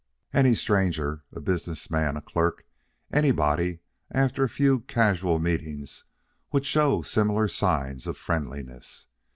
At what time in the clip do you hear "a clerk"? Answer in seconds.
2.17-2.65